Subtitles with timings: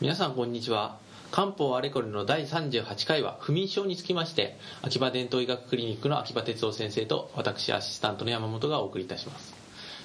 [0.00, 1.00] 皆さんこんにちは。
[1.32, 9.56] 漢方あれこれの第38回は不眠症につきまして秋葉伝統医学クリニックの秋葉哲夫先生と私アシスタントの山本がお送りいたします。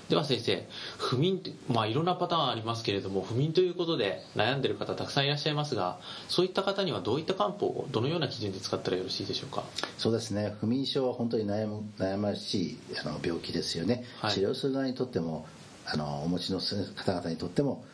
[0.10, 0.68] では先生
[0.98, 9.64] 不眠ってまあいろんなパターンありますけれども不眠ということで悩んでる方たくさんいらっしゃいますがそういった方にはどういった漢方をどのような基準で使ったらよろしいでしょうか？
[10.00, 10.56] そうですね。
[10.60, 14.34] 不眠症は本当に悩む悩ましいあの病気ですよね、はい。
[14.34, 15.46] 治療する側にとっても
[15.86, 17.94] あのお持ちの方々にとっても、えー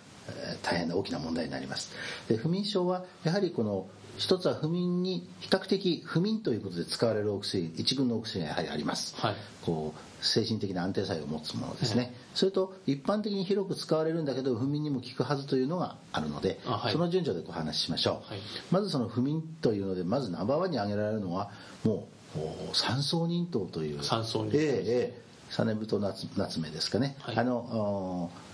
[0.64, 1.92] 大変な大きな問題になります。
[2.28, 9.36] で不眠症はやはりこの一つは不眠に比較的不眠ということで使われるお薬一群のお薬がやはりあります、はい。
[9.66, 12.12] こう精神的な安定作用を持つものですね、はい。
[12.36, 16.92] それと一般的に広く使われるんだけど不眠にも効くはずというのがあるので、あはい。
[16.92, 18.40] その順序でお話ししましょう、はい。
[18.72, 21.52] まずその不眠というのでまずナンバーワンに挙げられるのは
[21.86, 22.40] もう
[22.72, 24.04] お三層忍糖という。
[24.04, 27.38] 三層ええええ実太夏夏目ですかね、はい。
[27.38, 27.58] あの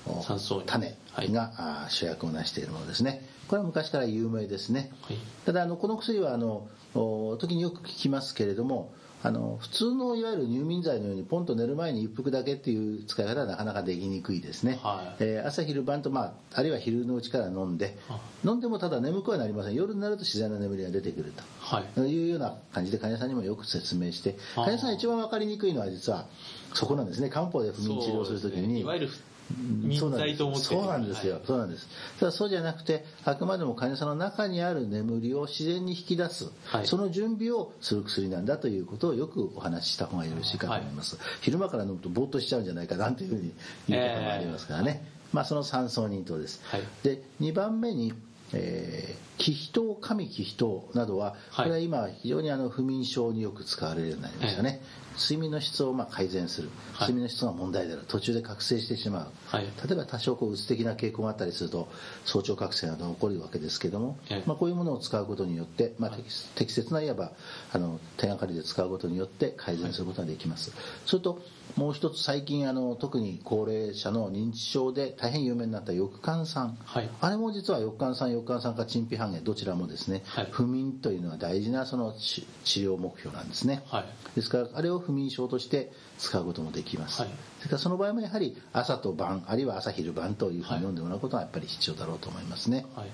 [0.06, 1.32] おお三層忍種はい。
[1.32, 3.28] が、あ主役を成しているものですね。
[3.48, 5.18] これは昔から有名ですね、はい。
[5.46, 8.92] ただあのこの薬はあのお時によく聞きますけれども
[9.26, 15.24] あの普通のいわゆる入眠剤のようにポンと寝る前に一服だけっていう使い方はなかなかできにくいですね、はい。
[15.24, 19.74] えー朝昼晩と、まあ、あるいは昼のうちから飲んであ飲んでもただ眠くはなりません。
[19.74, 21.44] 夜になると自然な眠りが出てくると。
[21.60, 22.00] はい。
[22.02, 26.28] いうような感じで患者さんにもよく説明して患者さんが一番分かりにくいのは実は
[26.74, 27.30] そこなんですね。
[27.30, 28.82] 漢方で不眠治療するときに。
[28.82, 29.10] いわゆる
[29.52, 30.66] うん眠剤と思って。
[30.66, 31.44] そうなんですよ、はい。
[31.46, 31.88] そうなんです。
[32.20, 36.88] ただそうじゃなくてあくまでも患者さんの中にある眠りを自然に引き出す、はい。
[36.88, 43.54] その準備をする薬なんだということをよくお話しした方がよろしいかと思います、昼間から飲むとぼーっとしちゃうんじゃないかなんていうふうに
[43.88, 46.82] 言うこともありますからね、まあその三層忍糖です、はい。
[47.04, 48.14] で2番目に
[48.54, 51.66] えー、気脾糖、神気脾糖などは、こはい。
[51.70, 54.82] れは今、非常にあの不眠症によく使われるようになりましたね、
[55.18, 57.08] 睡眠の質をまあ改善する、はい。
[57.10, 59.64] 睡眠の質が問題である、途中で覚醒してしまう、はい。
[59.64, 61.88] 例えば多少こううつ的な傾向があったりすると、
[62.26, 64.44] 早朝覚醒などが起こるわけですけども、ええ。
[64.46, 67.32] まあ、こういうものを使うことによって、まあ、適適切ないわば
[67.74, 70.72] あの手がかりで使うことによって改善することができます。
[71.06, 71.42] それと
[71.76, 77.10] もう一つ最近あの特に高齢者の認知症で大変有名になった翼寒酸、はい。
[77.20, 80.48] あれも実は翼寒酸翼寒酸か陳皮半減どちらもですね、はい。
[80.52, 84.06] 不眠というのは大事なその治治療目標なんですね、はい。
[84.36, 87.32] ですからあれを不眠症として使うこともできます、はい。
[87.60, 93.10] それからその場合もやはり朝と晩あるいは朝昼晩というふうに飲んでもらうことがやっぱり必要だろうと思いますね、はい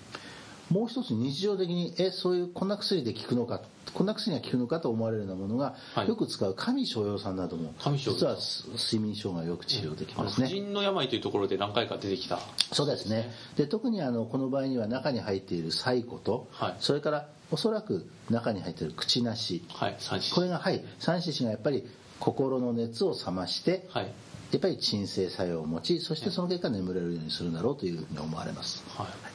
[0.69, 3.61] もう一つ日常的にえそういうこんな薬で効くのか
[3.93, 6.07] こんな薬が効くのかと思われるようなものが、はい。
[6.07, 8.37] よく使う神逍遥酸なども神逍遥実は
[8.77, 12.39] 睡眠障害をよく治療できますね、婦人の病というところで何回か出てきた。
[12.71, 13.31] そうですね。
[13.57, 16.75] で特にあのこの場合には中に入っている細固と、はい。
[16.79, 19.63] それからおそらく中に入っている口なし。
[19.69, 19.97] はい
[20.33, 21.85] これがはい三子子がやっぱり
[22.19, 24.11] 心の熱を冷まして、はい。
[24.51, 28.83] やっぱり鎮静作用を持ちそしてその結果眠れるようにするだろうというふうに思われます。
[28.97, 29.30] はい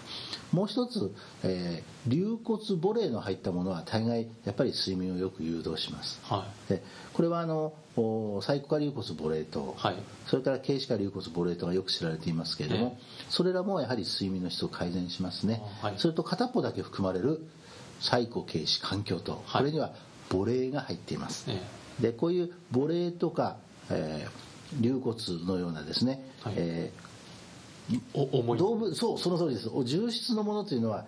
[0.53, 6.21] もう一つ、えー流骨母霊の入ったものは大概やっぱり睡眠をよく誘導します。
[6.23, 9.97] はでこれはあのおサイコカ流骨母霊と、はい。
[10.27, 15.95] それから軽視化流骨母霊とがよく知られていますけれども、えそれらもやはり睡眠の質を改善しますね、あはい。
[15.99, 17.45] それと片っぽだけ含まれる
[18.01, 19.62] サイコ軽視環境と、はい。
[19.62, 19.95] これには
[20.31, 21.61] 母霊が入っています、え
[22.01, 23.56] でこういう母霊とか、
[23.91, 24.47] えー
[24.81, 26.55] 流骨のようなですね、はい。
[26.56, 27.16] ええお
[28.13, 29.71] 重いー動物そうその通りです。
[29.73, 31.07] お重質のものというのは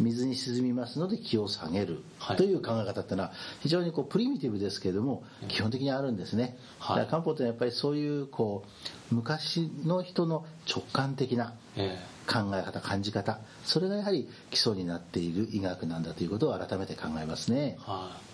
[0.00, 2.02] 水に沈みますので気を下げる。
[2.18, 2.36] はい。
[2.36, 6.96] という考え方っていうのは非常にこうプリミティブですけれども基本的にあるんですね、はい。
[6.96, 8.64] だから漢方ってやっぱりそういうこ
[9.10, 13.40] う昔の人の直感的なえ考え方感じ方。
[13.64, 17.78] それがやはり基礎になっている医学なんだということを改めて考えますね。
[17.78, 18.31] えはい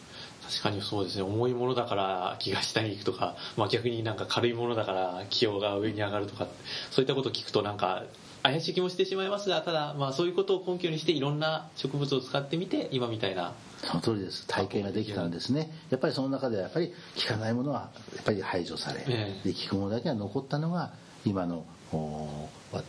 [0.49, 1.23] 確かにそうですね。
[1.23, 6.49] 重いものだから気が下に行くとか、まあ、逆になんか軽いものだから気温が上に上がるとか
[6.91, 8.05] そういったことを聞くとなんか
[8.43, 13.55] 怪しい気もしてしまいますがただまあそういうことを根拠にしていろんな植物を使ってみて今みたいな。
[13.85, 14.47] その通りです。
[14.47, 15.71] 体系ができたんですね。
[15.91, 19.49] やっぱりその中ではやっぱり効かないものはやっぱり排除され、ええ。
[19.49, 20.93] で効くものだけが残ったのが
[21.25, 21.65] 今の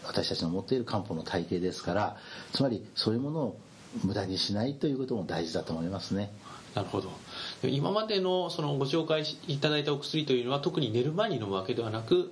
[0.04, 2.18] 私たちの持っている漢方の体系ですから
[2.54, 3.60] つまりそういうものを
[4.04, 6.32] 無駄にしないということも大事だと思いますね。
[6.76, 7.10] なるほど。
[7.10, 7.14] で
[7.64, 12.32] 今までのそのご紹介いただいたお薬というのは特に寝る前に飲むわけではなく、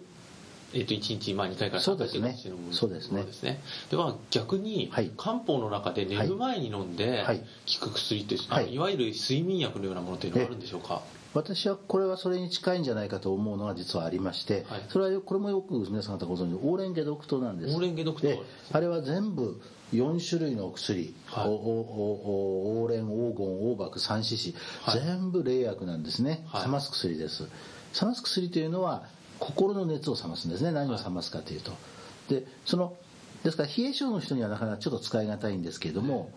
[0.73, 2.37] えっと1日まあ2回から3回そうですね。
[2.71, 3.23] そうですね。
[3.23, 3.61] ですね。
[3.89, 5.11] では逆にはい。
[5.17, 7.39] 漢方の中で寝る前に飲んではい。
[7.79, 8.73] 効く薬って、はい。
[8.73, 11.01] いわゆる睡眠薬のようなものというのはあるんでしょうか？
[11.33, 14.81] 私はこれはそれに近いんじゃないかと思うのが実はありまして、はい。
[14.89, 17.75] それはよこれもよく皆さん方ご存知のオーレンゲドクトなんです。
[17.75, 18.27] オーレンゲドクト。
[18.27, 18.39] で
[18.71, 19.61] あれは全部
[19.93, 21.47] 4種類のお薬、はい。
[21.47, 25.01] おおおオーレン黄金黄麦三四子、はい。
[25.01, 26.63] 全部冷薬なんですね、はい。
[26.63, 27.43] 冷ます薬です。
[27.43, 29.03] 冷ます薬というのは
[29.39, 30.71] 心の熱を冷ますんですね。
[30.71, 31.71] 何を冷ますかというと、
[32.29, 32.95] でその
[33.43, 36.31] ですから冷え性の人にはなかなかちょっと使い難いんですけれども、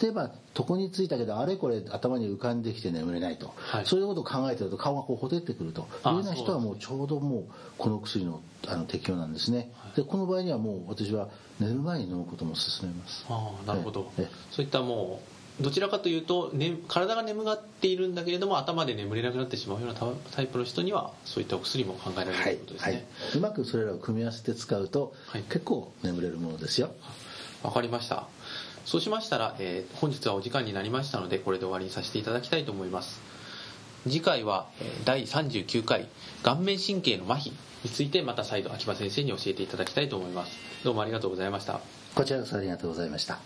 [0.00, 3.86] 例えば床についたけどあれこれ頭に浮かんできて眠れないと、はい。
[3.86, 5.82] そういうことを考えてると顔がこうほてってくると。
[5.82, 7.44] いうような人はもうちょうどもう
[7.78, 11.28] この薬のあの適用なんですね、でこの場合にはもう私は
[11.58, 13.24] 寝る前に飲むことも勧めます。
[13.28, 14.12] ああなるほど。
[14.18, 14.30] ええ。
[14.50, 23.06] そういったもうどちらかというと、ね、体が眠がっているんだけれども頭で眠れなくなってしまうようなタタイプの人にはそういったお薬も考えられるとはいいうことですはいね、
[23.36, 25.42] うまくそれらを組み合わせて使うと、はい。
[25.42, 26.90] 結構眠れるものですよ。
[27.62, 28.26] わかりました。
[28.86, 33.20] そうしましたら、えー本日はお時間になりましたのでこれで終わりにさせていただきたいと思います。
[34.04, 36.08] 次回は、えー第39回
[36.42, 37.52] 顔面神経の麻痺
[37.84, 40.52] についてまた再度秋葉先生に教えていただきたいと思います。
[40.82, 41.80] どうもありがとうございました。
[42.14, 43.38] こちらこそありがとうございました